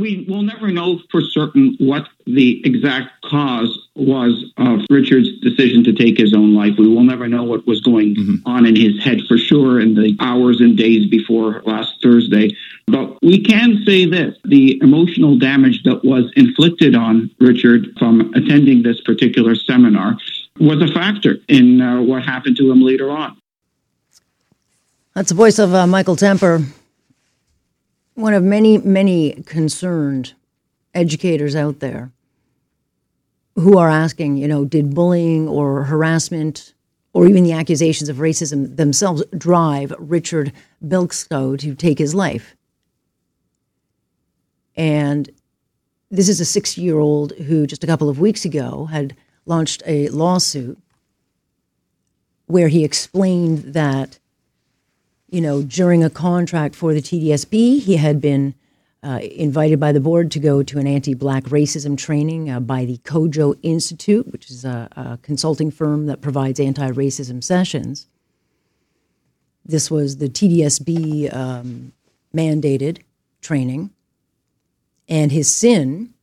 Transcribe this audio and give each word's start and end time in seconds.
we 0.00 0.24
will 0.28 0.42
never 0.42 0.68
know 0.68 1.00
for 1.10 1.20
certain 1.20 1.76
what 1.78 2.08
the 2.26 2.64
exact 2.64 3.10
cause 3.24 3.88
was 3.94 4.52
of 4.56 4.80
Richard's 4.88 5.38
decision 5.40 5.84
to 5.84 5.92
take 5.92 6.18
his 6.18 6.34
own 6.34 6.54
life. 6.54 6.74
We 6.78 6.88
will 6.88 7.04
never 7.04 7.28
know 7.28 7.44
what 7.44 7.66
was 7.66 7.80
going 7.80 8.16
mm-hmm. 8.16 8.48
on 8.48 8.66
in 8.66 8.74
his 8.74 9.02
head 9.04 9.20
for 9.28 9.36
sure 9.36 9.78
in 9.78 9.94
the 9.94 10.16
hours 10.20 10.60
and 10.60 10.76
days 10.76 11.06
before 11.06 11.62
last 11.64 12.02
Thursday. 12.02 12.56
But 12.86 13.18
we 13.22 13.42
can 13.42 13.82
say 13.86 14.06
this 14.06 14.36
the 14.44 14.80
emotional 14.82 15.38
damage 15.38 15.82
that 15.84 16.04
was 16.04 16.32
inflicted 16.34 16.96
on 16.96 17.30
Richard 17.38 17.88
from 17.98 18.32
attending 18.34 18.82
this 18.82 19.00
particular 19.02 19.54
seminar 19.54 20.16
was 20.58 20.82
a 20.82 20.92
factor 20.92 21.36
in 21.48 21.80
uh, 21.80 22.00
what 22.00 22.24
happened 22.24 22.56
to 22.56 22.70
him 22.70 22.80
later 22.80 23.10
on. 23.10 23.36
That's 25.14 25.28
the 25.28 25.34
voice 25.34 25.58
of 25.58 25.74
uh, 25.74 25.86
Michael 25.86 26.16
Temper, 26.16 26.64
one 28.20 28.34
of 28.34 28.42
many, 28.42 28.78
many 28.78 29.32
concerned 29.42 30.34
educators 30.94 31.56
out 31.56 31.80
there 31.80 32.12
who 33.56 33.78
are 33.78 33.88
asking, 33.88 34.36
you 34.36 34.48
know, 34.48 34.64
did 34.64 34.94
bullying 34.94 35.48
or 35.48 35.84
harassment 35.84 36.74
or 37.12 37.26
even 37.26 37.42
the 37.42 37.52
accusations 37.52 38.08
of 38.08 38.16
racism 38.18 38.76
themselves 38.76 39.22
drive 39.36 39.92
Richard 39.98 40.52
Bilkszto 40.84 41.58
to 41.58 41.74
take 41.74 41.98
his 41.98 42.14
life? 42.14 42.54
And 44.76 45.30
this 46.10 46.28
is 46.28 46.40
a 46.40 46.44
six 46.44 46.78
year 46.78 46.98
old 46.98 47.32
who 47.32 47.66
just 47.66 47.84
a 47.84 47.86
couple 47.86 48.08
of 48.08 48.18
weeks 48.18 48.44
ago 48.44 48.86
had 48.86 49.16
launched 49.46 49.82
a 49.86 50.08
lawsuit 50.08 50.78
where 52.46 52.68
he 52.68 52.84
explained 52.84 53.58
that, 53.74 54.18
you 55.30 55.40
know, 55.40 55.62
during 55.62 56.02
a 56.02 56.10
contract 56.10 56.74
for 56.74 56.92
the 56.92 57.00
TDSB, 57.00 57.80
he 57.80 57.96
had 57.96 58.20
been 58.20 58.54
uh, 59.02 59.20
invited 59.22 59.80
by 59.80 59.92
the 59.92 60.00
board 60.00 60.30
to 60.32 60.38
go 60.38 60.62
to 60.62 60.78
an 60.78 60.86
anti 60.86 61.14
black 61.14 61.44
racism 61.44 61.96
training 61.96 62.50
uh, 62.50 62.60
by 62.60 62.84
the 62.84 62.98
KOJO 62.98 63.58
Institute, 63.62 64.30
which 64.30 64.50
is 64.50 64.64
a, 64.64 64.88
a 64.92 65.18
consulting 65.22 65.70
firm 65.70 66.06
that 66.06 66.20
provides 66.20 66.60
anti 66.60 66.90
racism 66.90 67.42
sessions. 67.42 68.06
This 69.64 69.90
was 69.90 70.16
the 70.16 70.28
TDSB 70.28 71.34
um, 71.34 71.92
mandated 72.34 72.98
training. 73.40 73.90
And 75.08 75.32
his 75.32 75.52
sin, 75.52 76.14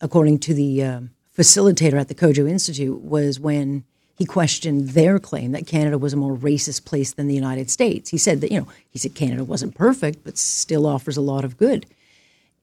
according 0.00 0.38
to 0.40 0.54
the 0.54 0.82
uh, 0.82 1.00
facilitator 1.36 2.00
at 2.00 2.08
the 2.08 2.14
KOJO 2.14 2.48
Institute, 2.48 3.00
was 3.00 3.40
when 3.40 3.84
he 4.16 4.24
questioned 4.24 4.90
their 4.90 5.18
claim 5.18 5.52
that 5.52 5.66
Canada 5.66 5.98
was 5.98 6.14
a 6.14 6.16
more 6.16 6.34
racist 6.34 6.86
place 6.86 7.12
than 7.12 7.28
the 7.28 7.34
United 7.34 7.70
States. 7.70 8.08
He 8.08 8.16
said 8.16 8.40
that, 8.40 8.50
you 8.50 8.60
know, 8.60 8.68
he 8.88 8.98
said 8.98 9.14
Canada 9.14 9.44
wasn't 9.44 9.74
perfect, 9.74 10.24
but 10.24 10.38
still 10.38 10.86
offers 10.86 11.18
a 11.18 11.20
lot 11.20 11.44
of 11.44 11.58
good. 11.58 11.84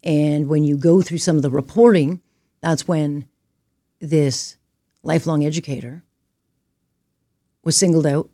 And 0.03 0.49
when 0.49 0.63
you 0.63 0.75
go 0.75 1.01
through 1.03 1.19
some 1.19 1.35
of 1.35 1.43
the 1.43 1.51
reporting, 1.51 2.21
that's 2.61 2.87
when 2.87 3.27
this 3.99 4.57
lifelong 5.03 5.45
educator 5.45 6.03
was 7.63 7.77
singled 7.77 8.07
out, 8.07 8.29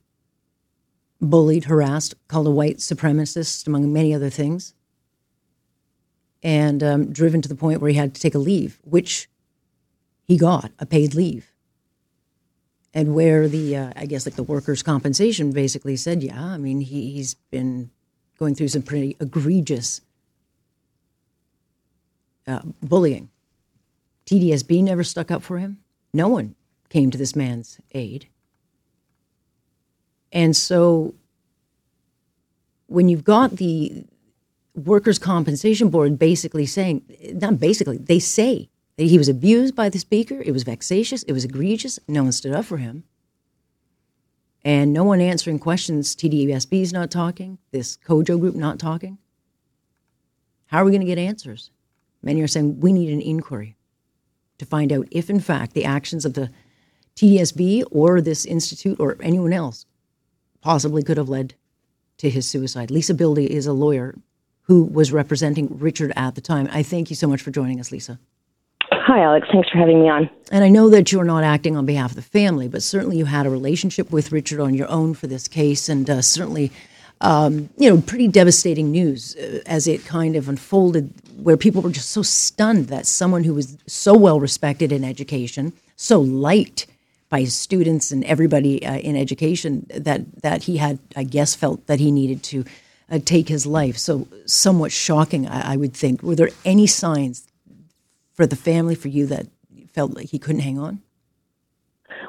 bullied, 1.20 1.66
harassed, 1.66 2.16
called 2.30 2.47
a 2.47 2.52
white 2.52 2.78
supremacist, 2.78 3.67
among 3.67 3.92
many 3.92 4.14
other 4.14 4.30
things, 4.30 4.73
and 6.42 6.81
um, 6.81 7.12
driven 7.12 7.42
to 7.42 7.50
the 7.50 7.56
point 7.56 7.81
where 7.81 7.92
he 7.92 7.97
had 7.97 8.16
to 8.16 8.22
take 8.22 8.34
a 8.34 8.40
leave, 8.40 8.80
which 8.84 9.30
he 10.23 10.38
got 10.38 10.72
a 10.80 10.86
paid 10.86 11.14
leave. 11.14 11.48
And 12.94 13.14
where 13.14 13.48
the, 13.48 13.76
uh, 13.76 13.94
I 13.95 14.06
guess, 14.06 14.26
like 14.26 14.36
the 14.36 14.44
workers' 14.44 14.82
compensation 14.82 15.52
basically 15.52 15.95
said, 15.95 16.23
yeah, 16.23 16.44
I 16.44 16.58
mean, 16.58 16.82
he, 16.82 17.12
he's 17.12 17.36
been 17.36 17.92
going 18.40 18.56
through 18.56 18.70
some 18.70 18.81
pretty 18.81 19.16
egregious 19.20 20.02
uh, 22.48 22.62
bullying. 22.81 23.30
TDSB 24.26 24.84
never 24.84 25.04
stuck 25.04 25.30
up 25.30 25.44
for 25.44 25.59
him. 25.59 25.80
No 26.14 26.28
one 26.28 26.56
came 26.90 27.12
to 27.12 27.18
this 27.18 27.36
man's 27.36 27.80
aid. 27.92 28.28
And 30.31 30.56
so 30.56 31.13
when 32.88 33.08
you've 33.08 33.24
got 33.24 33.58
the 33.58 34.06
workers' 34.75 35.19
compensation 35.19 35.90
board 35.90 36.18
basically 36.18 36.66
saying, 36.66 37.03
not 37.34 37.59
basically, 37.59 37.97
they 37.97 38.19
say 38.19 38.69
that 39.00 39.06
he 39.06 39.18
was 39.18 39.30
abused 39.30 39.78
by 39.78 39.88
the 39.88 39.98
speaker, 39.98 40.42
it 40.42 40.52
was 40.52 40.64
vexatious, 40.64 41.24
it 41.24 41.32
was 41.32 41.46
egregious, 41.46 42.00
no 42.06 42.24
one 42.24 42.34
stood 42.34 42.52
up 42.52 42.66
for 42.66 42.76
him. 42.76 43.06
And 44.66 44.92
no 44.92 45.06
one 45.06 45.22
answering 45.22 45.58
questions. 45.58 46.14
TDSB 46.18 46.82
is 46.82 46.92
not 46.92 47.10
talking, 47.10 47.60
this 47.72 47.98
Kojo 48.06 48.38
group 48.38 48.56
not 48.56 48.78
talking. 48.78 49.18
How 50.66 50.80
are 50.80 50.84
we 50.84 50.92
going 50.92 51.00
to 51.00 51.08
get 51.08 51.18
answers? 51.18 51.72
Many 52.22 52.42
are 52.42 52.48
saying 52.48 52.82
we 52.82 52.92
need 52.92 53.10
an 53.10 53.22
inquiry 53.22 53.78
to 54.58 54.66
find 54.66 54.92
out 54.92 55.08
if, 55.12 55.30
in 55.30 55.40
fact, 55.40 55.76
the 55.76 55.86
actions 55.86 56.26
of 56.26 56.34
the 56.34 56.52
TDSB 57.16 57.86
or 57.92 58.20
this 58.20 58.46
institute 58.46 59.00
or 59.00 59.16
anyone 59.22 59.54
else 59.54 59.86
possibly 60.60 61.04
could 61.04 61.16
have 61.16 61.30
led 61.30 61.54
to 62.18 62.30
his 62.30 62.50
suicide. 62.50 62.92
Lisa 62.92 63.14
Bildy 63.14 63.50
is 63.50 63.66
a 63.66 63.72
lawyer 63.72 64.16
who 64.64 64.84
was 64.84 65.14
representing 65.14 65.80
Richard 65.80 66.12
at 66.18 66.36
the 66.36 66.42
time. 66.42 66.68
I 66.70 66.84
thank 66.84 67.10
you 67.10 67.16
so 67.16 67.30
much 67.30 67.42
for 67.42 67.52
joining 67.52 67.80
us, 67.80 67.94
Lisa. 67.94 68.20
Hi, 69.02 69.22
Alex. 69.24 69.48
Thanks 69.52 69.70
for 69.70 69.78
having 69.78 70.02
me 70.02 70.10
on. 70.10 70.30
And 70.52 70.64
I 70.64 70.70
know 70.70 70.90
that 70.90 71.12
you're 71.12 71.24
not 71.24 71.44
acting 71.44 71.78
on 71.78 71.86
behalf 71.86 72.12
of 72.12 72.16
the 72.16 72.22
family, 72.22 72.68
but 72.68 72.84
certainly 72.84 73.18
you 73.18 73.26
had 73.26 73.46
a 73.46 73.50
relationship 73.50 74.12
with 74.12 74.32
Richard 74.32 74.60
on 74.60 74.74
your 74.74 74.90
own 74.90 75.14
for 75.14 75.28
this 75.28 75.48
case, 75.48 75.90
and 75.90 76.10
uh, 76.10 76.22
certainly, 76.22 76.72
um, 77.22 77.70
you 77.78 77.90
know, 77.90 78.02
pretty 78.02 78.28
devastating 78.28 78.92
news 78.92 79.36
uh, 79.36 79.62
as 79.66 79.88
it 79.88 80.06
kind 80.06 80.36
of 80.36 80.50
unfolded 80.50 81.14
where 81.42 81.58
people 81.58 81.82
were 81.82 81.92
just 81.92 82.10
so 82.10 82.22
stunned 82.22 82.88
that 82.88 83.06
someone 83.06 83.44
who 83.46 83.54
was 83.54 83.78
so 83.88 84.14
well 84.14 84.40
respected 84.40 84.92
in 84.92 85.04
education, 85.04 85.72
so 85.96 86.20
liked 86.20 86.86
by 87.30 87.42
his 87.42 87.56
students 87.56 88.12
and 88.12 88.24
everybody 88.26 88.86
uh, 88.86 88.98
in 88.98 89.16
education, 89.16 89.86
that 89.90 90.42
that 90.42 90.64
he 90.64 90.78
had, 90.78 91.00
I 91.16 91.24
guess, 91.24 91.56
felt 91.56 91.88
that 91.88 92.00
he 92.00 92.12
needed 92.12 92.44
to 92.44 92.66
uh, 93.10 93.20
take 93.24 93.48
his 93.48 93.66
life. 93.66 93.98
So 93.98 94.28
somewhat 94.46 94.92
shocking, 94.92 95.48
I, 95.48 95.74
I, 95.74 95.78
would 95.78 95.94
think. 95.94 96.22
Were 96.22 96.36
there 96.36 96.50
any 96.66 96.88
signs 96.88 97.48
for 98.39 98.47
the 98.47 98.55
family, 98.55 98.95
for 98.95 99.09
you, 99.09 99.25
that 99.25 99.47
felt 99.94 100.16
like 100.16 100.29
he 100.29 100.39
couldn't 100.39 100.61
hang 100.61 100.79
on? 100.79 101.01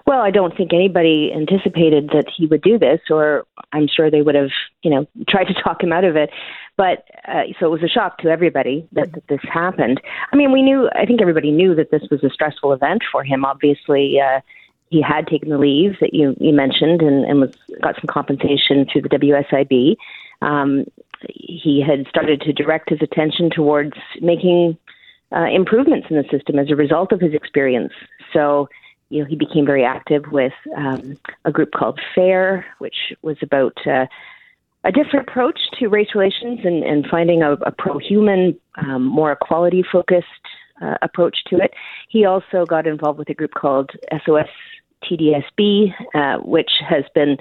Well, 0.09 0.21
I 0.23 0.33
don't 0.33 0.57
think 0.57 0.73
anybody 0.73 1.31
anticipated 1.33 2.09
that 2.09 2.25
he 2.37 2.47
would 2.47 2.63
do 2.63 2.81
this, 2.81 2.99
or 3.11 3.47
I'm 3.73 3.87
sure 3.87 4.11
they 4.11 4.21
would 4.21 4.35
have, 4.35 4.51
you 4.83 4.91
know, 4.91 5.07
tried 5.29 5.45
to 5.45 5.55
talk 5.63 5.85
him 5.85 5.93
out 5.93 6.03
of 6.03 6.17
it. 6.17 6.31
But 6.77 7.05
uh, 7.29 7.43
so 7.61 7.67
it 7.67 7.71
was 7.71 7.85
a 7.85 7.89
shock 7.89 8.19
to 8.19 8.29
everybody 8.29 8.89
that, 8.91 9.13
that 9.13 9.29
this 9.29 9.39
happened. 9.45 10.01
I 10.33 10.37
mean, 10.37 10.51
we 10.51 10.63
knew, 10.63 10.91
I 10.97 11.07
think 11.07 11.23
everybody 11.23 11.53
knew 11.53 11.77
that 11.77 11.93
this 11.93 12.03
was 12.11 12.25
a 12.25 12.31
stressful 12.31 12.73
event 12.73 13.03
for 13.13 13.23
him. 13.23 13.45
Obviously, 13.45 14.19
uh, 14.21 14.41
he 14.89 15.01
had 15.01 15.29
taken 15.29 15.51
the 15.51 15.59
leave 15.59 15.93
that 16.01 16.13
you, 16.13 16.35
you 16.41 16.53
mentioned 16.53 17.03
and, 17.03 17.25
and 17.25 17.41
was 17.41 17.55
got 17.81 17.95
some 17.95 18.09
compensation 18.09 18.85
through 18.91 19.03
the 19.03 19.11
WSIB. 19.11 19.95
Um, 20.43 20.87
he 21.29 21.85
had 21.87 22.09
started 22.09 22.41
to 22.41 22.53
direct 22.53 22.91
his 22.91 23.01
attention 23.01 23.49
towards 23.49 23.93
making 24.21 24.77
uh, 25.35 25.47
improvements 25.53 26.09
in 26.11 26.17
the 26.17 26.25
system 26.31 26.59
as 26.59 26.71
a 26.71 26.77
result 26.77 27.13
of 27.13 27.21
his 27.21 27.35
experience. 27.35 27.93
So, 28.33 28.69
you 29.11 29.21
know, 29.21 29.29
he 29.29 29.37
became 29.37 29.67
very 29.67 29.85
active 29.85 30.25
with 30.31 30.53
um, 30.77 31.19
a 31.45 31.53
group 31.53 31.73
called 31.73 32.01
FAIR, 32.15 32.65
which 32.79 33.13
was 33.23 33.37
about 33.43 33.77
uh, 33.87 34.07
a 34.85 34.93
different 34.93 35.29
approach 35.29 35.59
to 35.79 35.89
race 35.89 36.09
relations 36.15 36.61
and, 36.65 36.83
and 36.85 37.07
finding 37.11 37.43
a, 37.43 37.53
a 37.53 37.73
pro 37.73 37.99
human, 37.99 38.59
um, 38.77 39.05
more 39.05 39.33
equality 39.33 39.85
focused 39.91 40.27
uh, 40.81 40.97
approach 41.03 41.39
to 41.49 41.57
it. 41.57 41.73
He 42.09 42.25
also 42.25 42.65
got 42.65 42.87
involved 42.87 43.19
with 43.19 43.29
a 43.29 43.35
group 43.35 43.53
called 43.53 43.91
SOS 44.25 44.49
TDSB, 45.05 45.93
uh, 46.15 46.39
which 46.39 46.71
has 46.89 47.05
been 47.15 47.37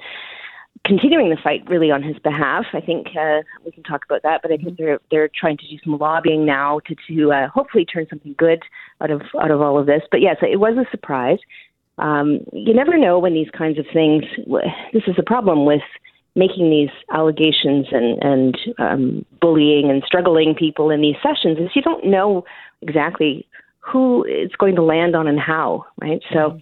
continuing 0.86 1.30
the 1.30 1.36
fight 1.36 1.62
really 1.68 1.90
on 1.90 2.02
his 2.02 2.18
behalf. 2.18 2.64
I 2.72 2.80
think 2.80 3.08
uh, 3.08 3.40
we 3.64 3.70
can 3.70 3.82
talk 3.82 4.04
about 4.04 4.22
that, 4.22 4.42
but 4.42 4.52
I 4.52 4.56
think 4.56 4.78
they're 4.78 4.98
they're 5.10 5.28
trying 5.28 5.58
to 5.58 5.68
do 5.68 5.76
some 5.84 5.98
lobbying 5.98 6.44
now 6.44 6.80
to 6.86 6.96
to 7.08 7.32
uh, 7.32 7.48
hopefully 7.48 7.84
turn 7.84 8.06
something 8.08 8.34
good 8.38 8.62
out 9.00 9.10
of 9.10 9.22
out 9.40 9.50
of 9.50 9.60
all 9.60 9.78
of 9.78 9.86
this. 9.86 10.02
But 10.10 10.20
yes, 10.20 10.36
it 10.42 10.58
was 10.58 10.76
a 10.76 10.90
surprise. 10.90 11.38
Um, 11.98 12.40
you 12.52 12.72
never 12.72 12.96
know 12.96 13.18
when 13.18 13.34
these 13.34 13.50
kinds 13.56 13.78
of 13.78 13.86
things. 13.92 14.24
This 14.92 15.02
is 15.06 15.16
a 15.18 15.22
problem 15.22 15.66
with 15.66 15.82
making 16.34 16.70
these 16.70 16.90
allegations 17.12 17.86
and 17.92 18.22
and 18.22 18.58
um, 18.78 19.26
bullying 19.40 19.90
and 19.90 20.02
struggling 20.06 20.54
people 20.54 20.90
in 20.90 21.02
these 21.02 21.16
sessions 21.22 21.58
is 21.58 21.70
you 21.74 21.82
don't 21.82 22.06
know 22.06 22.44
exactly 22.80 23.46
who 23.80 24.24
it's 24.26 24.54
going 24.56 24.76
to 24.76 24.82
land 24.82 25.14
on 25.14 25.26
and 25.26 25.38
how, 25.38 25.84
right? 26.00 26.22
So. 26.32 26.58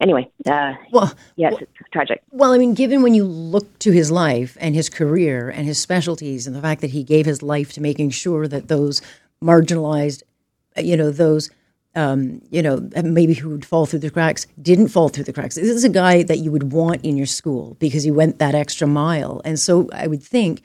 Anyway, 0.00 0.30
uh, 0.46 0.74
well, 0.92 1.14
yes, 1.36 1.52
well, 1.52 1.62
it's 1.62 1.90
tragic. 1.90 2.22
Well, 2.30 2.52
I 2.52 2.58
mean, 2.58 2.74
given 2.74 3.02
when 3.02 3.14
you 3.14 3.24
look 3.24 3.78
to 3.80 3.92
his 3.92 4.10
life 4.10 4.56
and 4.60 4.74
his 4.74 4.88
career 4.90 5.48
and 5.48 5.66
his 5.66 5.78
specialties, 5.78 6.46
and 6.46 6.54
the 6.54 6.60
fact 6.60 6.82
that 6.82 6.90
he 6.90 7.02
gave 7.02 7.24
his 7.24 7.42
life 7.42 7.72
to 7.74 7.80
making 7.80 8.10
sure 8.10 8.46
that 8.46 8.68
those 8.68 9.00
marginalized, 9.42 10.22
you 10.76 10.96
know, 10.96 11.10
those 11.10 11.50
um, 11.94 12.42
you 12.50 12.60
know, 12.60 12.90
maybe 13.02 13.32
who 13.32 13.48
would 13.48 13.64
fall 13.64 13.86
through 13.86 14.00
the 14.00 14.10
cracks, 14.10 14.46
didn't 14.60 14.88
fall 14.88 15.08
through 15.08 15.24
the 15.24 15.32
cracks. 15.32 15.54
This 15.54 15.70
is 15.70 15.82
a 15.82 15.88
guy 15.88 16.22
that 16.24 16.40
you 16.40 16.52
would 16.52 16.70
want 16.70 17.02
in 17.02 17.16
your 17.16 17.24
school 17.24 17.74
because 17.80 18.02
he 18.02 18.10
went 18.10 18.38
that 18.38 18.54
extra 18.54 18.86
mile. 18.86 19.40
And 19.46 19.58
so 19.58 19.88
I 19.94 20.06
would 20.06 20.22
think 20.22 20.62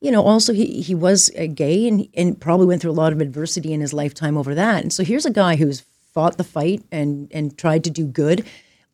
you 0.00 0.10
know, 0.10 0.22
also 0.22 0.52
he, 0.52 0.82
he 0.82 0.94
was 0.94 1.30
gay 1.54 1.88
and, 1.88 2.08
and 2.14 2.40
probably 2.40 2.66
went 2.66 2.82
through 2.82 2.90
a 2.90 2.92
lot 2.92 3.12
of 3.12 3.20
adversity 3.20 3.72
in 3.72 3.80
his 3.80 3.92
lifetime 3.92 4.36
over 4.36 4.54
that. 4.54 4.82
And 4.82 4.92
so 4.92 5.02
here's 5.02 5.26
a 5.26 5.30
guy 5.30 5.56
who's 5.56 5.84
fought 6.12 6.38
the 6.38 6.44
fight 6.44 6.82
and, 6.92 7.28
and 7.32 7.56
tried 7.56 7.84
to 7.84 7.90
do 7.90 8.06
good, 8.06 8.46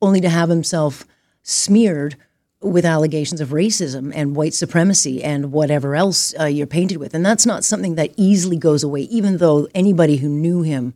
only 0.02 0.20
to 0.20 0.28
have 0.28 0.50
himself 0.50 1.06
smeared 1.42 2.16
with 2.60 2.84
allegations 2.84 3.40
of 3.40 3.48
racism 3.48 4.12
and 4.14 4.36
white 4.36 4.54
supremacy 4.54 5.22
and 5.22 5.52
whatever 5.52 5.96
else 5.96 6.34
uh, 6.38 6.44
you're 6.44 6.66
painted 6.66 6.98
with. 6.98 7.14
And 7.14 7.24
that's 7.24 7.46
not 7.46 7.64
something 7.64 7.96
that 7.96 8.12
easily 8.16 8.56
goes 8.56 8.84
away, 8.84 9.02
even 9.02 9.38
though 9.38 9.68
anybody 9.74 10.16
who 10.16 10.28
knew 10.28 10.62
him 10.62 10.94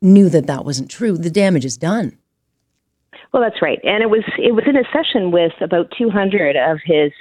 knew 0.00 0.28
that 0.28 0.46
that 0.46 0.64
wasn't 0.64 0.90
true. 0.90 1.18
The 1.18 1.30
damage 1.30 1.64
is 1.64 1.76
done. 1.76 2.16
Well, 3.32 3.42
that's 3.42 3.60
right. 3.60 3.80
And 3.82 4.02
it 4.02 4.08
was 4.08 4.24
it 4.38 4.52
was 4.52 4.64
in 4.66 4.76
a 4.76 4.84
session 4.92 5.30
with 5.30 5.52
about 5.60 5.92
200 5.98 6.56
of 6.56 6.78
his 6.84 7.12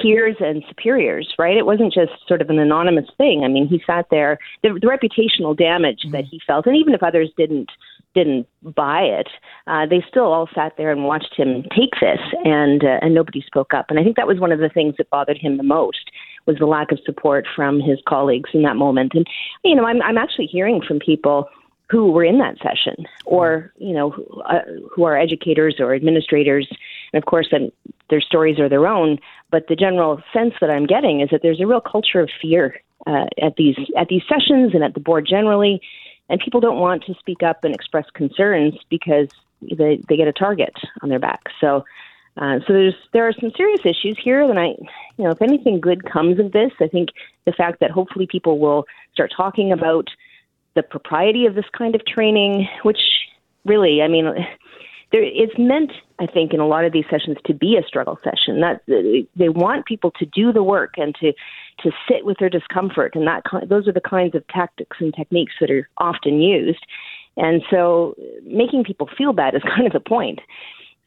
peers 0.00 0.36
and 0.40 0.62
superiors, 0.68 1.32
right? 1.38 1.56
It 1.56 1.66
wasn't 1.66 1.92
just 1.92 2.12
sort 2.28 2.42
of 2.42 2.50
an 2.50 2.58
anonymous 2.58 3.08
thing. 3.16 3.42
I 3.44 3.48
mean, 3.48 3.66
he 3.66 3.82
sat 3.86 4.06
there. 4.10 4.38
The, 4.62 4.78
the 4.80 4.86
reputational 4.86 5.56
damage 5.56 6.00
mm-hmm. 6.04 6.12
that 6.12 6.24
he 6.24 6.40
felt, 6.46 6.66
and 6.66 6.76
even 6.76 6.94
if 6.94 7.02
others 7.02 7.30
didn't 7.36 7.70
didn't 8.14 8.46
buy 8.74 9.02
it, 9.02 9.28
uh, 9.66 9.84
they 9.84 10.02
still 10.08 10.32
all 10.32 10.48
sat 10.54 10.72
there 10.78 10.90
and 10.90 11.04
watched 11.04 11.34
him 11.36 11.62
take 11.76 11.92
this, 12.00 12.20
and 12.44 12.84
uh, 12.84 12.98
and 13.02 13.14
nobody 13.14 13.42
spoke 13.46 13.74
up. 13.74 13.86
And 13.88 13.98
I 13.98 14.02
think 14.02 14.16
that 14.16 14.26
was 14.26 14.40
one 14.40 14.52
of 14.52 14.58
the 14.58 14.70
things 14.70 14.94
that 14.98 15.10
bothered 15.10 15.38
him 15.38 15.56
the 15.56 15.62
most 15.62 16.10
was 16.46 16.56
the 16.58 16.66
lack 16.66 16.92
of 16.92 16.98
support 17.04 17.46
from 17.54 17.80
his 17.80 17.98
colleagues 18.08 18.50
in 18.54 18.62
that 18.62 18.76
moment. 18.76 19.12
And 19.14 19.26
you 19.64 19.74
know, 19.74 19.84
I'm 19.84 20.02
I'm 20.02 20.18
actually 20.18 20.46
hearing 20.46 20.80
from 20.86 20.98
people 20.98 21.48
who 21.88 22.10
were 22.10 22.24
in 22.24 22.38
that 22.38 22.56
session, 22.58 23.06
or 23.24 23.72
you 23.78 23.94
know, 23.94 24.10
who, 24.10 24.24
uh, 24.42 24.62
who 24.92 25.04
are 25.04 25.16
educators 25.16 25.76
or 25.78 25.94
administrators, 25.94 26.66
and 27.12 27.22
of 27.22 27.26
course, 27.26 27.48
then 27.50 27.70
their 28.10 28.20
stories 28.20 28.58
are 28.58 28.68
their 28.68 28.86
own. 28.86 29.18
But 29.50 29.68
the 29.68 29.76
general 29.76 30.20
sense 30.32 30.54
that 30.60 30.70
I'm 30.70 30.86
getting 30.86 31.20
is 31.20 31.30
that 31.30 31.42
there's 31.42 31.60
a 31.60 31.66
real 31.66 31.80
culture 31.80 32.20
of 32.20 32.30
fear 32.42 32.80
uh, 33.06 33.26
at 33.40 33.56
these 33.56 33.76
at 33.96 34.08
these 34.08 34.22
sessions 34.28 34.74
and 34.74 34.82
at 34.82 34.94
the 34.94 35.00
board 35.00 35.26
generally, 35.28 35.80
and 36.28 36.40
people 36.40 36.60
don't 36.60 36.80
want 36.80 37.04
to 37.04 37.14
speak 37.14 37.42
up 37.42 37.62
and 37.62 37.74
express 37.74 38.06
concerns 38.14 38.74
because 38.90 39.28
they 39.62 40.00
they 40.08 40.16
get 40.16 40.28
a 40.28 40.32
target 40.32 40.74
on 41.02 41.08
their 41.08 41.20
back. 41.20 41.42
So. 41.60 41.84
Uh, 42.38 42.58
so 42.66 42.74
there's 42.74 42.94
there 43.14 43.26
are 43.26 43.32
some 43.40 43.50
serious 43.56 43.80
issues 43.82 44.18
here, 44.22 44.42
and 44.42 44.58
I, 44.58 44.66
you 45.16 45.24
know, 45.24 45.30
if 45.30 45.40
anything 45.40 45.80
good 45.80 46.04
comes 46.04 46.38
of 46.38 46.52
this, 46.52 46.70
I 46.80 46.86
think 46.86 47.08
the 47.46 47.52
fact 47.52 47.80
that 47.80 47.90
hopefully 47.90 48.28
people 48.30 48.58
will 48.58 48.84
start 49.14 49.32
talking 49.34 49.72
about 49.72 50.10
the 50.76 50.82
propriety 50.82 51.46
of 51.46 51.56
this 51.56 51.64
kind 51.76 51.96
of 51.96 52.06
training, 52.06 52.68
which 52.84 53.00
really, 53.64 54.02
I 54.02 54.08
mean, 54.08 54.26
there, 55.10 55.22
it's 55.22 55.58
meant, 55.58 55.90
I 56.20 56.26
think, 56.26 56.52
in 56.52 56.60
a 56.60 56.66
lot 56.66 56.84
of 56.84 56.92
these 56.92 57.06
sessions 57.10 57.38
to 57.46 57.54
be 57.54 57.76
a 57.76 57.86
struggle 57.86 58.18
session. 58.22 58.60
That 58.60 58.82
they 58.86 59.48
want 59.48 59.86
people 59.86 60.12
to 60.12 60.26
do 60.26 60.52
the 60.52 60.62
work 60.62 60.94
and 60.96 61.14
to 61.16 61.32
to 61.80 61.90
sit 62.08 62.24
with 62.24 62.38
their 62.38 62.48
discomfort, 62.48 63.14
and 63.14 63.26
that 63.26 63.42
those 63.68 63.88
are 63.88 63.92
the 63.92 64.00
kinds 64.00 64.34
of 64.34 64.46
tactics 64.48 64.96
and 65.00 65.12
techniques 65.14 65.54
that 65.60 65.70
are 65.70 65.88
often 65.98 66.40
used. 66.40 66.84
And 67.36 67.62
so, 67.70 68.14
making 68.44 68.84
people 68.84 69.08
feel 69.16 69.32
bad 69.32 69.54
is 69.54 69.62
kind 69.76 69.86
of 69.86 69.92
the 69.92 70.00
point. 70.00 70.40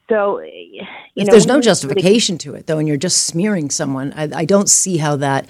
So, 0.10 0.40
you 0.40 0.86
if 1.16 1.28
know, 1.28 1.32
there's 1.32 1.46
no 1.46 1.62
justification 1.62 2.40
to 2.40 2.56
it, 2.56 2.66
though, 2.66 2.80
and 2.80 2.88
you're 2.88 2.98
just 2.98 3.28
smearing 3.28 3.70
someone, 3.70 4.12
I, 4.16 4.30
I 4.40 4.46
don't 4.46 4.68
see 4.68 4.98
how 4.98 5.16
that 5.18 5.48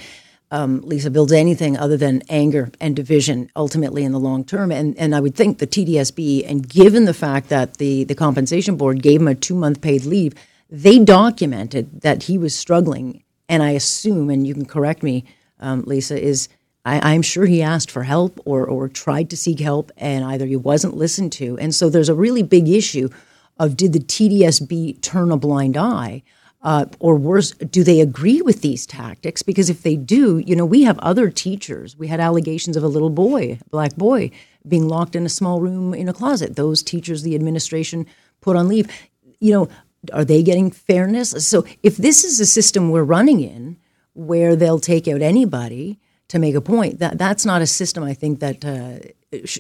um, 0.52 0.82
Lisa, 0.82 1.12
builds 1.12 1.32
anything 1.32 1.78
other 1.78 1.98
than 1.98 2.24
anger 2.30 2.72
and 2.80 2.96
division 2.96 3.52
ultimately 3.56 4.04
in 4.04 4.12
the 4.12 4.20
long 4.20 4.44
term. 4.44 4.72
And, 4.72 4.98
and 4.98 5.16
I 5.16 5.20
would 5.20 5.36
think 5.36 5.60
the 5.60 5.68
TDSB, 5.68 6.50
and 6.50 6.68
given 6.68 7.06
the 7.06 7.14
fact 7.14 7.50
that 7.50 7.78
the, 7.78 8.04
the 8.04 8.16
compensation 8.16 8.76
board 8.76 9.04
gave 9.04 9.22
him 9.22 9.28
a 9.28 9.36
two 9.36 9.56
month 9.56 9.82
paid 9.82 10.06
leave, 10.06 10.34
they 10.70 11.00
documented 11.00 12.02
that 12.02 12.24
he 12.24 12.38
was 12.38 12.56
struggling. 12.56 13.24
And 13.48 13.64
I 13.64 13.72
assume, 13.72 14.30
and 14.30 14.46
you 14.46 14.54
can 14.54 14.66
correct 14.66 15.04
me, 15.04 15.26
um, 15.60 15.84
Lisa, 15.86 16.22
is 16.22 16.50
I, 16.86 17.14
am 17.14 17.22
sure 17.22 17.46
he 17.46 17.62
asked 17.62 17.92
for 17.92 18.04
help 18.04 18.40
or, 18.46 18.66
or 18.66 18.88
tried 18.88 19.30
to 19.32 19.38
seek 19.38 19.60
help, 19.60 19.92
and 19.98 20.24
either 20.24 20.46
he 20.46 20.56
wasn't 20.56 20.96
listened 20.96 21.32
to. 21.34 21.58
And 21.60 21.76
so 21.76 21.90
there's 21.90 22.10
a 22.10 22.16
really 22.16 22.44
big 22.44 22.68
issue 22.70 23.10
of 23.58 23.76
did 23.76 23.94
the 23.94 24.00
TDSB 24.00 25.02
turn 25.02 25.32
a 25.32 25.38
blind 25.38 25.76
eye? 25.76 26.24
Uh, 26.62 26.86
or 27.00 27.16
worse, 27.16 27.52
do 27.52 27.86
they 27.86 28.02
agree 28.02 28.42
with 28.42 28.62
these 28.62 28.86
tactics? 28.86 29.42
Because 29.42 29.70
if 29.70 29.84
they 29.84 29.96
do, 29.96 30.40
you 30.40 30.56
know, 30.58 30.66
we 30.66 30.84
have 30.84 31.00
other 31.00 31.30
teachers. 31.30 31.98
We 31.98 32.08
had 32.08 32.20
allegations 32.20 32.76
of 32.76 32.84
a 32.84 32.88
little 32.88 33.10
boy, 33.10 33.60
black 33.72 33.96
boy, 33.96 34.32
being 34.68 34.88
locked 34.88 35.16
in 35.16 35.26
a 35.26 35.30
small 35.30 35.62
room 35.62 35.94
in 35.94 36.10
a 36.10 36.14
closet. 36.14 36.58
Those 36.58 36.84
teachers, 36.84 37.24
the 37.24 37.34
administration 37.34 38.06
put 38.42 38.58
on 38.58 38.68
leave. 38.68 38.92
You 39.40 39.54
know, 39.54 39.70
are 40.12 40.26
they 40.26 40.44
getting 40.44 40.70
fairness? 40.70 41.32
So 41.48 41.66
if 41.82 41.96
this 41.96 42.26
is 42.26 42.42
a 42.42 42.46
system 42.46 42.90
we're 42.90 43.04
running 43.04 43.40
in 43.40 43.78
where 44.14 44.56
they'll 44.56 44.80
take 44.80 45.08
out 45.08 45.22
anybody 45.22 45.98
to 46.28 46.40
make 46.40 46.56
a 46.56 46.62
point, 46.62 47.00
that 47.00 47.18
that's 47.18 47.46
not 47.46 47.62
a 47.62 47.68
system 47.68 48.04
I 48.04 48.14
think 48.14 48.40
that 48.42 48.66
uh, 48.66 49.00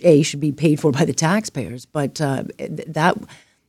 a 0.04 0.22
should 0.22 0.40
be 0.40 0.52
paid 0.52 0.80
for 0.80 0.92
by 0.92 1.06
the 1.06 1.14
taxpayers. 1.14 1.86
But 1.86 2.20
uh, 2.20 2.44
that 2.58 3.18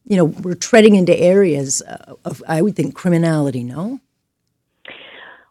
you 0.07 0.17
know, 0.17 0.25
we're 0.25 0.55
treading 0.55 0.95
into 0.95 1.17
areas 1.17 1.83
of, 2.25 2.43
I 2.49 2.63
would 2.63 2.77
think, 2.77 2.95
criminality, 2.95 3.63
no? 3.63 4.01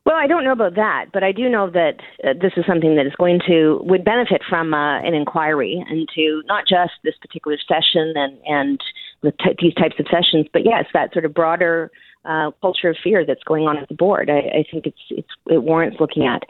Well, 0.05 0.17
I 0.17 0.25
don't 0.25 0.43
know 0.43 0.53
about 0.53 0.73
that, 0.73 1.07
but 1.13 1.23
I 1.23 1.31
do 1.31 1.47
know 1.49 1.69
that 1.69 1.97
uh, 2.23 2.33
this 2.41 2.53
is 2.57 2.65
something 2.65 2.95
that 2.95 3.05
is 3.05 3.13
going 3.19 3.41
to 3.47 3.79
would 3.83 4.03
benefit 4.03 4.41
from 4.49 4.73
uh, 4.73 4.99
an 5.01 5.13
inquiry 5.13 5.85
into 5.87 6.41
not 6.47 6.63
just 6.67 6.93
this 7.03 7.13
particular 7.21 7.57
session 7.67 8.13
and 8.15 8.37
and 8.47 8.81
the 9.21 9.31
t- 9.33 9.55
these 9.61 9.75
types 9.75 9.95
of 9.99 10.07
sessions, 10.09 10.47
but 10.51 10.65
yes, 10.65 10.85
that 10.93 11.13
sort 11.13 11.25
of 11.25 11.33
broader 11.35 11.91
uh, 12.25 12.49
culture 12.59 12.89
of 12.89 12.97
fear 13.03 13.23
that's 13.23 13.43
going 13.43 13.67
on 13.67 13.77
at 13.77 13.87
the 13.87 13.93
board. 13.93 14.31
I, 14.31 14.39
I 14.39 14.65
think 14.71 14.87
it's 14.87 14.97
it's 15.11 15.29
it 15.47 15.61
warrants 15.61 15.99
looking 15.99 16.25
at. 16.25 16.41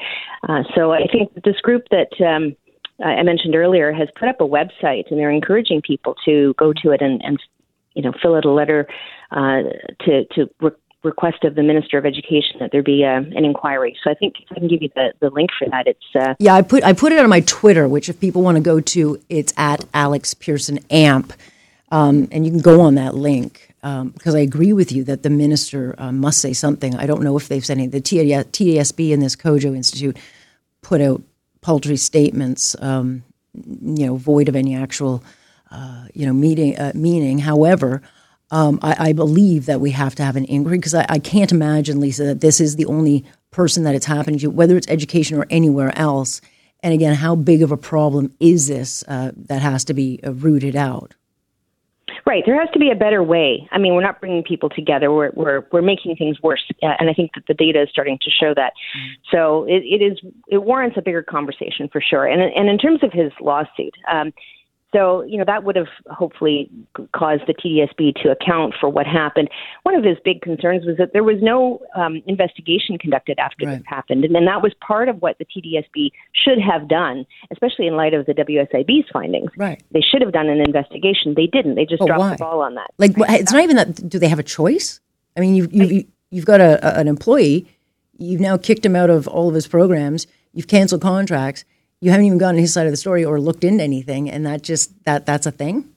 Uh, 0.47 0.63
so 0.73 0.93
I 0.93 1.07
think 1.11 1.33
this 1.43 1.59
group 1.61 1.83
that. 1.91 2.13
Um, 2.25 2.55
I 3.01 3.23
mentioned 3.23 3.55
earlier 3.55 3.93
has 3.93 4.09
put 4.19 4.27
up 4.27 4.41
a 4.41 4.43
website 4.43 5.09
and 5.09 5.17
they're 5.17 5.31
encouraging 5.31 5.81
people 5.81 6.15
to 6.25 6.53
go 6.57 6.73
to 6.83 6.91
it 6.91 7.01
and, 7.01 7.21
and 7.23 7.39
you 7.99 8.05
know, 8.05 8.13
fill 8.21 8.35
out 8.35 8.45
a 8.45 8.49
letter 8.49 8.87
uh, 9.31 9.63
to 10.05 10.23
to 10.35 10.49
re- 10.61 10.71
request 11.03 11.43
of 11.43 11.55
the 11.55 11.63
Minister 11.63 11.97
of 11.97 12.05
Education 12.05 12.55
that 12.61 12.71
there 12.71 12.81
be 12.81 13.03
uh, 13.03 13.17
an 13.17 13.43
inquiry. 13.43 13.97
So 14.01 14.09
I 14.09 14.13
think 14.13 14.35
I 14.51 14.53
can 14.55 14.69
give 14.69 14.81
you 14.81 14.89
the, 14.95 15.11
the 15.19 15.29
link 15.31 15.49
for 15.57 15.67
that. 15.69 15.85
It's 15.85 16.15
uh, 16.15 16.35
yeah, 16.39 16.55
I 16.55 16.61
put 16.61 16.81
I 16.85 16.93
put 16.93 17.11
it 17.11 17.19
on 17.19 17.29
my 17.29 17.41
Twitter, 17.41 17.89
which 17.89 18.07
if 18.07 18.17
people 18.21 18.41
want 18.41 18.55
to 18.55 18.63
go 18.63 18.79
to, 18.79 19.19
it's 19.27 19.53
at 19.57 19.83
Alex 19.93 20.33
Pierson 20.33 20.79
Amp, 20.89 21.33
um, 21.91 22.29
and 22.31 22.45
you 22.45 22.51
can 22.51 22.61
go 22.61 22.79
on 22.79 22.95
that 22.95 23.15
link. 23.15 23.65
Um, 23.81 24.09
because 24.09 24.35
I 24.35 24.39
agree 24.39 24.73
with 24.73 24.91
you 24.91 25.05
that 25.05 25.23
the 25.23 25.29
minister 25.29 25.95
uh, 25.97 26.11
must 26.11 26.39
say 26.39 26.51
something. 26.51 26.95
I 26.95 27.05
don't 27.05 27.21
know 27.21 27.37
if 27.37 27.47
they've 27.47 27.65
said 27.65 27.77
anything. 27.77 28.01
The 28.01 28.43
TDSB 28.43 29.13
and 29.13 29.21
this 29.21 29.37
Kojo 29.37 29.73
Institute 29.73 30.17
put 30.81 30.99
out 30.99 31.21
paltry 31.61 31.95
statements, 31.95 32.75
um, 32.81 33.23
you 33.53 34.05
know, 34.05 34.17
void 34.17 34.49
of 34.49 34.55
any 34.57 34.75
actual 34.75 35.23
uh, 35.71 36.05
you 36.13 36.25
know, 36.25 36.33
meeting, 36.33 36.77
uh, 36.77 36.91
meaning. 36.95 37.39
However, 37.39 38.01
um, 38.51 38.79
I, 38.81 39.09
I, 39.09 39.13
believe 39.13 39.67
that 39.67 39.79
we 39.79 39.91
have 39.91 40.15
to 40.15 40.23
have 40.23 40.35
an 40.35 40.45
inquiry 40.45 40.79
because 40.79 40.95
I, 40.95 41.05
I, 41.07 41.19
can't 41.19 41.51
imagine, 41.51 41.99
Lisa, 41.99 42.23
that 42.23 42.41
this 42.41 42.59
is 42.59 42.75
the 42.75 42.85
only 42.87 43.23
person 43.51 43.83
that 43.83 43.93
it's 43.93 44.07
happening 44.07 44.39
to, 44.39 44.47
whether 44.47 44.75
it's 44.75 44.87
education 44.87 45.37
or 45.37 45.45
anywhere 45.51 45.95
else. 45.95 46.41
And 46.81 46.93
again, 46.93 47.13
how 47.13 47.35
big 47.35 47.61
of 47.61 47.71
a 47.71 47.77
problem 47.77 48.33
is 48.39 48.67
this 48.67 49.03
uh, 49.07 49.31
that 49.35 49.61
has 49.61 49.85
to 49.85 49.93
be 49.93 50.19
uh, 50.25 50.33
rooted 50.33 50.75
out? 50.75 51.13
Right. 52.25 52.43
There 52.45 52.59
has 52.59 52.69
to 52.73 52.79
be 52.79 52.91
a 52.91 52.95
better 52.95 53.23
way. 53.23 53.67
I 53.71 53.77
mean, 53.77 53.95
we're 53.95 54.03
not 54.03 54.19
bringing 54.19 54.43
people 54.43 54.69
together. 54.69 55.11
We're 55.11 55.31
we're 55.33 55.65
we're 55.71 55.81
making 55.81 56.15
things 56.15 56.41
worse, 56.41 56.63
uh, 56.83 56.93
and 56.99 57.09
I 57.09 57.13
think 57.13 57.31
that 57.35 57.45
the 57.47 57.53
data 57.53 57.81
is 57.81 57.89
starting 57.89 58.19
to 58.21 58.29
show 58.29 58.53
that. 58.53 58.73
Mm. 58.95 59.09
So 59.31 59.63
it, 59.65 59.83
it 59.83 60.01
is 60.03 60.19
it 60.47 60.59
warrants 60.59 60.97
a 60.97 61.01
bigger 61.01 61.23
conversation 61.23 61.89
for 61.91 62.01
sure. 62.01 62.25
And 62.27 62.41
and 62.41 62.69
in 62.69 62.77
terms 62.77 63.03
of 63.03 63.11
his 63.11 63.31
lawsuit, 63.41 63.95
um, 64.11 64.33
so, 64.91 65.21
you 65.23 65.37
know, 65.37 65.43
that 65.45 65.63
would 65.63 65.75
have 65.75 65.87
hopefully 66.09 66.69
caused 67.13 67.43
the 67.45 67.53
TDSB 67.53 68.21
to 68.23 68.31
account 68.31 68.73
for 68.79 68.89
what 68.89 69.05
happened. 69.05 69.49
One 69.83 69.93
of 69.93 70.03
his 70.03 70.17
big 70.25 70.41
concerns 70.41 70.85
was 70.85 70.97
that 70.97 71.13
there 71.13 71.23
was 71.23 71.37
no 71.41 71.79
um, 71.95 72.23
investigation 72.25 72.97
conducted 72.97 73.37
after 73.37 73.67
right. 73.67 73.77
this 73.77 73.85
happened. 73.85 74.25
And 74.25 74.33
then 74.33 74.45
that 74.45 74.63
was 74.63 74.73
part 74.85 75.07
of 75.07 75.21
what 75.21 75.37
the 75.37 75.45
TDSB 75.45 76.11
should 76.33 76.59
have 76.59 76.87
done, 76.87 77.27
especially 77.51 77.85
in 77.85 77.95
light 77.95 78.15
of 78.15 78.25
the 78.25 78.33
WSIB's 78.33 79.07
findings. 79.13 79.51
Right. 79.57 79.81
They 79.91 80.01
should 80.01 80.21
have 80.21 80.31
done 80.31 80.49
an 80.49 80.59
investigation. 80.59 81.35
They 81.35 81.47
didn't. 81.47 81.75
They 81.75 81.85
just 81.85 82.03
dropped 82.03 82.19
why? 82.19 82.31
the 82.31 82.37
ball 82.37 82.61
on 82.61 82.73
that. 82.75 82.91
Like, 82.97 83.11
it's 83.15 83.53
not 83.53 83.63
even 83.63 83.75
that. 83.75 84.09
Do 84.09 84.17
they 84.17 84.27
have 84.27 84.39
a 84.39 84.43
choice? 84.43 84.99
I 85.37 85.39
mean, 85.39 85.53
you've, 85.53 85.71
you've, 85.71 86.05
you've 86.31 86.45
got 86.45 86.61
a, 86.61 86.99
an 86.99 87.07
employee, 87.07 87.67
you've 88.17 88.41
now 88.41 88.57
kicked 88.57 88.83
him 88.83 88.95
out 88.95 89.11
of 89.11 89.27
all 89.27 89.49
of 89.49 89.53
his 89.53 89.67
programs, 89.67 90.25
you've 90.51 90.67
canceled 90.67 91.01
contracts 91.01 91.63
you 92.01 92.11
haven't 92.11 92.25
even 92.25 92.37
gotten 92.37 92.59
his 92.59 92.73
side 92.73 92.85
of 92.85 92.91
the 92.91 92.97
story 92.97 93.25
or 93.25 93.39
looked 93.39 93.63
into 93.63 93.83
anything, 93.83 94.29
and 94.29 94.45
that 94.45 94.63
just 94.63 95.03
that 95.05 95.25
that's 95.25 95.45
a 95.45 95.51
thing. 95.51 95.89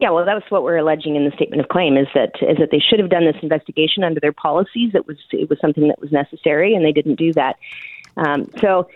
Yeah, 0.00 0.10
well, 0.10 0.24
that's 0.24 0.50
what 0.50 0.62
we're 0.62 0.78
alleging 0.78 1.14
in 1.14 1.26
the 1.26 1.30
statement 1.32 1.60
of 1.60 1.68
claim 1.68 1.98
is 1.98 2.06
that 2.14 2.32
is 2.40 2.56
that 2.58 2.70
they 2.70 2.78
should 2.78 2.98
have 2.98 3.10
done 3.10 3.26
this 3.26 3.36
investigation 3.42 4.02
under 4.02 4.18
their 4.18 4.32
policies. 4.32 4.92
It 4.94 5.06
was 5.06 5.18
it 5.30 5.50
was 5.50 5.58
something 5.60 5.88
that 5.88 6.00
was 6.00 6.10
necessary, 6.10 6.74
and 6.74 6.84
they 6.84 6.92
didn't 6.92 7.16
do 7.16 7.32
that. 7.34 7.56
Um, 8.16 8.50
so, 8.60 8.88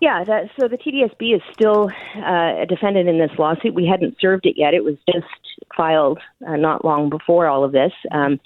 yeah, 0.00 0.24
that, 0.24 0.50
so 0.58 0.68
the 0.68 0.76
TDSB 0.76 1.34
is 1.34 1.42
still 1.52 1.90
uh, 2.16 2.62
a 2.62 2.66
defendant 2.66 3.08
in 3.08 3.18
this 3.18 3.30
lawsuit. 3.38 3.74
We 3.74 3.86
hadn't 3.86 4.16
served 4.20 4.44
it 4.44 4.56
yet; 4.58 4.74
it 4.74 4.84
was 4.84 4.96
just 5.10 5.26
filed 5.74 6.18
uh, 6.46 6.56
not 6.56 6.84
long 6.84 7.08
before 7.08 7.46
all 7.46 7.64
of 7.64 7.72
this. 7.72 7.92
Um, 8.12 8.38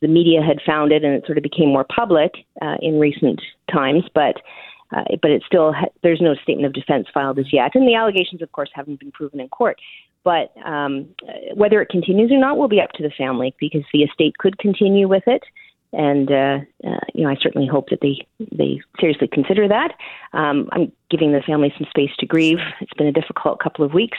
the 0.00 0.08
media 0.08 0.42
had 0.42 0.60
found 0.64 0.92
it 0.92 1.04
and 1.04 1.14
it 1.14 1.26
sort 1.26 1.36
of 1.36 1.42
became 1.42 1.68
more 1.68 1.84
public 1.84 2.32
uh, 2.62 2.76
in 2.80 2.98
recent 2.98 3.40
times, 3.70 4.04
but. 4.14 4.36
Uh, 4.92 5.04
but 5.22 5.30
it 5.30 5.42
still 5.46 5.72
ha- 5.72 5.86
there's 6.02 6.20
no 6.20 6.34
statement 6.34 6.66
of 6.66 6.72
defense 6.72 7.06
filed 7.12 7.38
as 7.38 7.52
yet, 7.52 7.72
and 7.74 7.86
the 7.86 7.94
allegations, 7.94 8.42
of 8.42 8.50
course, 8.52 8.70
haven't 8.74 8.98
been 8.98 9.12
proven 9.12 9.40
in 9.40 9.48
court. 9.48 9.78
But 10.22 10.52
um, 10.64 11.08
whether 11.54 11.80
it 11.80 11.88
continues 11.88 12.30
or 12.30 12.38
not 12.38 12.58
will 12.58 12.68
be 12.68 12.80
up 12.80 12.92
to 12.92 13.02
the 13.02 13.10
family 13.16 13.54
because 13.58 13.84
the 13.92 14.02
estate 14.02 14.36
could 14.38 14.58
continue 14.58 15.08
with 15.08 15.22
it 15.26 15.42
and 15.92 16.30
uh, 16.30 16.58
uh, 16.86 17.00
you 17.14 17.24
know, 17.24 17.30
I 17.30 17.36
certainly 17.40 17.66
hope 17.66 17.88
that 17.90 18.00
they 18.00 18.26
they 18.38 18.80
seriously 19.00 19.28
consider 19.28 19.66
that. 19.68 19.92
Um, 20.32 20.68
I'm 20.72 20.92
giving 21.10 21.32
the 21.32 21.42
family 21.44 21.72
some 21.76 21.86
space 21.90 22.10
to 22.20 22.26
grieve. 22.26 22.58
It's 22.80 22.92
been 22.94 23.08
a 23.08 23.12
difficult 23.12 23.60
couple 23.60 23.84
of 23.84 23.92
weeks, 23.92 24.18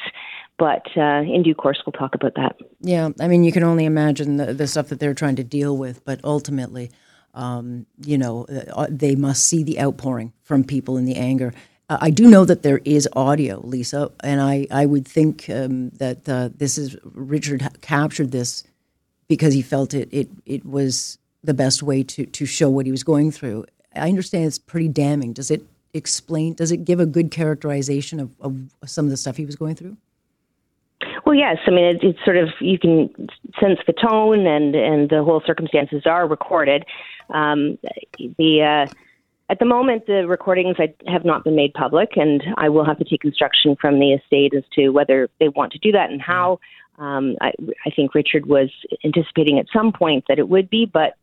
but 0.58 0.86
uh, 0.98 1.22
in 1.22 1.44
due 1.44 1.56
course, 1.56 1.82
we'll 1.86 1.94
talk 1.94 2.14
about 2.14 2.36
that. 2.36 2.58
Yeah, 2.82 3.10
I 3.20 3.28
mean, 3.28 3.44
you 3.44 3.52
can 3.52 3.64
only 3.64 3.86
imagine 3.86 4.38
the, 4.38 4.54
the 4.54 4.68
stuff 4.68 4.90
that 4.90 5.00
they're 5.00 5.14
trying 5.14 5.38
to 5.38 5.44
deal 5.44 5.78
with, 5.78 6.04
but 6.04 6.20
ultimately, 6.24 6.92
um, 7.34 7.86
you 8.06 8.18
know, 8.18 8.46
uh, 8.46 8.88
they 8.90 9.16
must 9.16 9.46
see 9.46 9.64
the 9.64 9.80
outpouring 9.80 10.34
from 10.44 10.64
people 10.64 10.98
in 10.98 11.06
the 11.06 11.16
anger. 11.16 11.54
Uh, 11.90 11.98
I 12.02 12.10
do 12.10 12.30
know 12.30 12.46
that 12.46 12.64
there 12.64 12.82
is 12.86 13.08
audio, 13.14 13.62
Lisa, 13.66 14.12
and 14.24 14.42
I, 14.42 14.68
I 14.72 14.86
would 14.86 15.08
think 15.08 15.50
um, 15.50 15.90
that 15.92 16.28
uh, 16.28 16.50
this 16.56 16.78
is 16.78 16.96
Richard 17.04 17.68
captured 17.82 18.32
this 18.32 18.64
because 19.28 19.54
he 19.54 19.62
felt 19.62 19.94
it 19.94 20.10
it 20.12 20.30
it 20.46 20.66
was 20.66 21.18
the 21.44 21.54
best 21.54 21.84
way 21.84 22.04
to 22.04 22.26
to 22.26 22.46
show 22.46 22.70
what 22.70 22.86
he 22.86 22.92
was 22.92 23.04
going 23.04 23.32
through. 23.32 23.66
I 23.96 24.10
understand 24.10 24.46
it's 24.46 24.60
pretty 24.60 24.88
damning. 24.88 25.34
Does 25.34 25.52
it 25.52 25.64
explain? 25.94 26.54
Does 26.54 26.72
it 26.72 26.86
give 26.86 27.00
a 27.00 27.06
good 27.06 27.32
characterization 27.32 28.20
of, 28.20 28.32
of 28.40 28.58
some 28.86 29.06
of 29.06 29.12
the 29.12 29.18
stuff 29.18 29.38
he 29.38 29.46
was 29.46 29.56
going 29.56 29.76
through? 29.76 29.98
Well, 31.32 31.40
yes. 31.40 31.60
I 31.66 31.72
mean, 31.72 31.86
it, 31.86 32.04
it's 32.04 32.20
sort 32.26 32.36
of 32.36 32.50
you 32.60 32.78
can 32.78 33.10
sense 33.58 33.80
the 33.88 33.94
tone 33.94 34.46
and 34.46 34.76
and 34.76 35.10
the 35.10 35.24
whole 35.24 35.42
circumstances 35.48 36.02
are 36.06 36.28
recorded. 36.28 36.84
Um, 37.30 37.78
the 38.38 38.62
uh, 38.90 38.94
at 39.50 39.60
the 39.60 39.66
moment, 39.66 40.08
the 40.08 40.28
recordings 40.28 40.76
have 41.08 41.24
not 41.24 41.46
been 41.46 41.56
made 41.56 41.74
public, 41.74 42.18
and 42.18 42.44
I 42.58 42.68
will 42.68 42.84
have 42.84 42.98
to 42.98 43.06
take 43.06 43.24
instruction 43.24 43.78
from 43.80 43.98
the 43.98 44.12
estate 44.12 44.54
as 44.54 44.66
to 44.74 44.90
whether 44.90 45.30
they 45.40 45.48
want 45.48 45.72
to 45.72 45.80
do 45.80 45.94
that 45.94 46.12
and 46.12 46.22
how. 46.22 46.60
Um, 47.00 47.38
I, 47.40 47.54
I 47.86 47.92
think 47.92 48.14
Richard 48.14 48.48
was 48.48 48.70
anticipating 49.06 49.58
at 49.58 49.68
some 49.72 49.94
point 49.94 50.26
that 50.28 50.38
it 50.38 50.50
would 50.50 50.70
be, 50.70 50.86
but 50.86 51.16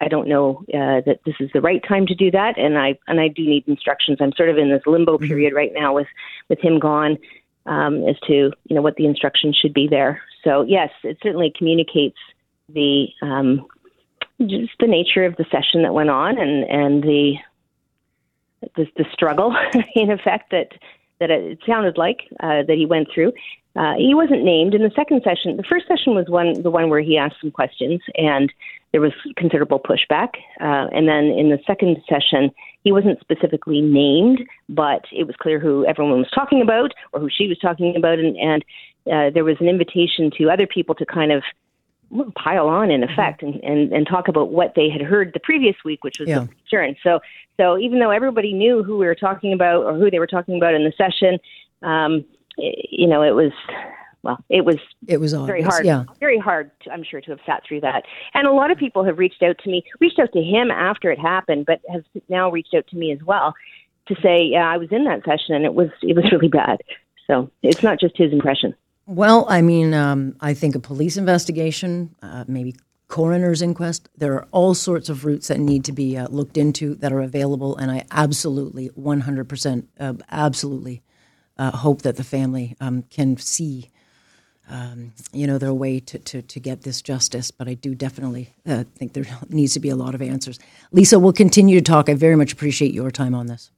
I 0.00 0.08
don't 0.08 0.28
know 0.28 0.64
uh, 0.68 1.02
that 1.06 1.20
this 1.26 1.34
is 1.40 1.50
the 1.52 1.60
right 1.60 1.82
time 1.86 2.06
to 2.06 2.14
do 2.14 2.30
that, 2.30 2.56
and 2.56 2.78
I 2.78 2.98
and 3.08 3.20
I 3.20 3.28
do 3.28 3.44
need 3.44 3.66
instructions. 3.66 4.18
I'm 4.20 4.32
sort 4.32 4.48
of 4.48 4.58
in 4.58 4.70
this 4.70 4.82
limbo 4.86 5.16
mm-hmm. 5.16 5.26
period 5.26 5.54
right 5.54 5.72
now 5.74 5.94
with 5.94 6.06
with 6.48 6.60
him 6.60 6.78
gone 6.78 7.18
um, 7.68 8.06
as 8.08 8.16
to 8.26 8.50
you 8.64 8.76
know 8.76 8.82
what 8.82 8.96
the 8.96 9.06
instructions 9.06 9.56
should 9.56 9.74
be 9.74 9.86
there. 9.86 10.22
So 10.44 10.62
yes, 10.62 10.90
it 11.04 11.18
certainly 11.22 11.52
communicates 11.56 12.16
the 12.68 13.08
um, 13.22 13.66
just 14.40 14.72
the 14.80 14.86
nature 14.86 15.24
of 15.24 15.36
the 15.36 15.44
session 15.50 15.82
that 15.82 15.94
went 15.94 16.10
on 16.10 16.38
and 16.38 16.64
and 16.64 17.02
the 17.02 17.34
the, 18.76 18.86
the 18.96 19.04
struggle 19.12 19.54
in 19.94 20.10
effect 20.10 20.50
that 20.50 20.72
that 21.20 21.30
it 21.30 21.58
sounded 21.66 21.98
like 21.98 22.20
uh, 22.40 22.62
that 22.66 22.76
he 22.76 22.86
went 22.86 23.08
through. 23.12 23.32
Uh, 23.78 23.94
he 23.96 24.12
wasn't 24.12 24.42
named 24.42 24.74
in 24.74 24.82
the 24.82 24.90
second 24.96 25.22
session. 25.22 25.56
The 25.56 25.62
first 25.62 25.86
session 25.86 26.12
was 26.12 26.26
one 26.28 26.62
the 26.62 26.70
one 26.70 26.90
where 26.90 27.00
he 27.00 27.16
asked 27.16 27.36
some 27.40 27.52
questions 27.52 28.00
and 28.16 28.52
there 28.90 29.00
was 29.00 29.12
considerable 29.36 29.78
pushback. 29.78 30.30
Uh, 30.60 30.88
and 30.90 31.06
then 31.06 31.26
in 31.26 31.50
the 31.50 31.60
second 31.64 31.96
session, 32.08 32.50
he 32.82 32.90
wasn't 32.90 33.20
specifically 33.20 33.80
named, 33.80 34.42
but 34.68 35.04
it 35.12 35.28
was 35.28 35.36
clear 35.36 35.60
who 35.60 35.86
everyone 35.86 36.18
was 36.18 36.30
talking 36.34 36.60
about 36.60 36.92
or 37.12 37.20
who 37.20 37.28
she 37.30 37.46
was 37.46 37.58
talking 37.58 37.94
about. 37.94 38.18
And, 38.18 38.36
and 38.36 38.64
uh, 39.12 39.30
there 39.30 39.44
was 39.44 39.56
an 39.60 39.68
invitation 39.68 40.32
to 40.38 40.50
other 40.50 40.66
people 40.66 40.96
to 40.96 41.06
kind 41.06 41.30
of 41.30 41.44
pile 42.34 42.66
on 42.66 42.90
in 42.90 43.04
effect 43.04 43.42
and, 43.42 43.62
and, 43.62 43.92
and 43.92 44.08
talk 44.08 44.26
about 44.26 44.50
what 44.50 44.72
they 44.74 44.88
had 44.88 45.02
heard 45.02 45.30
the 45.34 45.40
previous 45.40 45.76
week, 45.84 46.02
which 46.02 46.18
was 46.18 46.28
yeah. 46.28 46.46
concern. 46.46 46.96
So, 47.04 47.20
so 47.58 47.78
even 47.78 48.00
though 48.00 48.10
everybody 48.10 48.54
knew 48.54 48.82
who 48.82 48.98
we 48.98 49.06
were 49.06 49.14
talking 49.14 49.52
about 49.52 49.84
or 49.84 49.94
who 49.94 50.10
they 50.10 50.18
were 50.18 50.26
talking 50.26 50.56
about 50.56 50.74
in 50.74 50.82
the 50.82 50.92
session, 50.96 51.38
um, 51.82 52.24
you 52.58 53.06
know, 53.06 53.22
it 53.22 53.32
was 53.32 53.52
well, 54.22 54.44
it 54.48 54.64
was 54.64 54.76
it 55.06 55.18
was 55.20 55.32
very 55.32 55.62
hard. 55.62 55.86
Yeah. 55.86 56.04
very 56.20 56.38
hard. 56.38 56.70
To, 56.82 56.90
I'm 56.90 57.04
sure 57.04 57.20
to 57.20 57.30
have 57.30 57.40
sat 57.46 57.62
through 57.66 57.80
that. 57.82 58.04
And 58.34 58.46
a 58.46 58.52
lot 58.52 58.70
of 58.70 58.78
people 58.78 59.04
have 59.04 59.18
reached 59.18 59.42
out 59.42 59.58
to 59.64 59.70
me, 59.70 59.84
reached 60.00 60.18
out 60.18 60.32
to 60.32 60.42
him 60.42 60.70
after 60.70 61.10
it 61.10 61.18
happened, 61.18 61.66
but 61.66 61.80
have 61.92 62.04
now 62.28 62.50
reached 62.50 62.74
out 62.74 62.86
to 62.88 62.96
me 62.96 63.12
as 63.12 63.22
well 63.22 63.54
to 64.08 64.14
say, 64.22 64.42
yeah, 64.42 64.68
I 64.68 64.76
was 64.76 64.88
in 64.90 65.04
that 65.04 65.24
session 65.24 65.54
and 65.54 65.64
it 65.64 65.74
was 65.74 65.88
it 66.02 66.16
was 66.16 66.30
really 66.32 66.48
bad. 66.48 66.78
So 67.26 67.50
it's 67.62 67.82
not 67.82 68.00
just 68.00 68.16
his 68.16 68.32
impression. 68.32 68.74
Well, 69.06 69.46
I 69.48 69.62
mean, 69.62 69.94
um, 69.94 70.36
I 70.40 70.52
think 70.52 70.74
a 70.74 70.80
police 70.80 71.16
investigation, 71.16 72.14
uh, 72.22 72.44
maybe 72.46 72.74
coroner's 73.06 73.62
inquest. 73.62 74.08
There 74.16 74.34
are 74.34 74.46
all 74.50 74.74
sorts 74.74 75.08
of 75.08 75.24
routes 75.24 75.48
that 75.48 75.58
need 75.58 75.84
to 75.86 75.92
be 75.92 76.16
uh, 76.16 76.28
looked 76.28 76.58
into 76.58 76.94
that 76.96 77.12
are 77.12 77.20
available, 77.20 77.76
and 77.76 77.90
I 77.90 78.04
absolutely, 78.10 78.90
100%, 78.90 79.86
uh, 79.98 80.14
absolutely 80.30 81.02
uh, 81.58 81.70
hope 81.70 82.02
that 82.02 82.16
the 82.16 82.24
family 82.24 82.76
um, 82.80 83.02
can 83.10 83.36
see 83.36 83.90
um, 84.70 85.12
you 85.32 85.46
know, 85.46 85.56
their 85.58 85.72
way 85.72 85.98
to, 86.00 86.18
to, 86.18 86.42
to 86.42 86.60
get 86.60 86.82
this 86.82 87.00
justice. 87.00 87.50
But 87.50 87.68
I 87.68 87.74
do 87.74 87.94
definitely 87.94 88.54
uh, 88.66 88.84
think 88.96 89.14
there 89.14 89.24
needs 89.48 89.74
to 89.74 89.80
be 89.80 89.88
a 89.88 89.96
lot 89.96 90.14
of 90.14 90.22
answers. 90.22 90.58
Lisa, 90.92 91.18
we'll 91.18 91.32
continue 91.32 91.78
to 91.78 91.84
talk. 91.84 92.08
I 92.08 92.14
very 92.14 92.36
much 92.36 92.52
appreciate 92.52 92.92
your 92.92 93.10
time 93.10 93.34
on 93.34 93.46
this. 93.46 93.70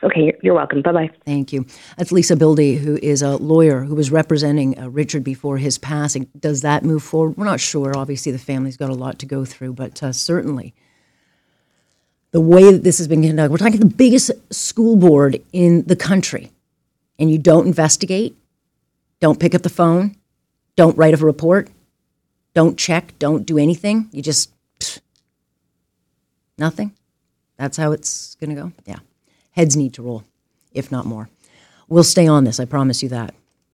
Okay, 0.00 0.32
you're 0.44 0.54
welcome. 0.54 0.80
Bye 0.80 0.92
bye. 0.92 1.10
Thank 1.24 1.52
you. 1.52 1.66
That's 1.96 2.12
Lisa 2.12 2.36
Bildy, 2.36 2.76
who 2.76 3.00
is 3.02 3.20
a 3.20 3.36
lawyer 3.36 3.82
who 3.82 3.96
was 3.96 4.12
representing 4.12 4.78
uh, 4.78 4.88
Richard 4.88 5.24
before 5.24 5.58
his 5.58 5.76
passing. 5.76 6.28
Does 6.38 6.62
that 6.62 6.84
move 6.84 7.02
forward? 7.02 7.36
We're 7.36 7.46
not 7.46 7.58
sure. 7.58 7.96
Obviously, 7.96 8.30
the 8.30 8.38
family's 8.38 8.76
got 8.76 8.90
a 8.90 8.94
lot 8.94 9.18
to 9.18 9.26
go 9.26 9.44
through, 9.44 9.72
but 9.72 10.00
uh, 10.00 10.12
certainly 10.12 10.72
the 12.30 12.40
way 12.40 12.70
that 12.70 12.84
this 12.84 12.98
has 12.98 13.08
been 13.08 13.22
conducted, 13.22 13.50
we're 13.50 13.56
talking 13.56 13.80
the 13.80 13.86
biggest 13.86 14.30
school 14.52 14.96
board 14.96 15.42
in 15.52 15.82
the 15.86 15.96
country, 15.96 16.52
and 17.18 17.30
you 17.30 17.38
don't 17.38 17.66
investigate, 17.66 18.36
don't 19.20 19.40
pick 19.40 19.54
up 19.54 19.62
the 19.62 19.68
phone, 19.68 20.16
don't 20.76 20.96
write 20.96 21.14
a 21.14 21.16
report. 21.16 21.70
Don't 22.54 22.78
check. 22.78 23.18
Don't 23.18 23.44
do 23.44 23.58
anything. 23.58 24.08
You 24.12 24.22
just 24.22 24.52
nothing. 26.58 26.92
That's 27.56 27.76
how 27.76 27.92
it's 27.92 28.36
going 28.36 28.50
to 28.50 28.62
go. 28.62 28.72
Yeah. 28.86 28.98
Heads 29.52 29.76
need 29.76 29.94
to 29.94 30.02
roll, 30.02 30.24
if 30.72 30.92
not 30.92 31.06
more. 31.06 31.28
We'll 31.88 32.04
stay 32.04 32.26
on 32.26 32.44
this. 32.44 32.60
I 32.60 32.64
promise 32.64 33.02
you 33.02 33.08
that. 33.08 33.34